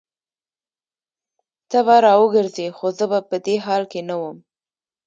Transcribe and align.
ته 1.69 1.79
به 1.85 1.95
راوګرځي 2.05 2.67
خو 2.77 2.85
زه 2.97 3.05
به 3.11 3.19
په 3.29 3.37
دې 3.45 3.55
حال 3.65 3.83
نه 4.09 4.15
وم 4.21 4.37